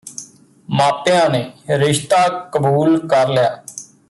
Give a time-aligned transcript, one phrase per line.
[0.69, 1.43] ਮਾਂਪਿਆਂ ਨੇ
[1.69, 3.63] ਰਿਸ਼ਤਾਂ ਕਬੂਲ ਕਰ ਲਿਆ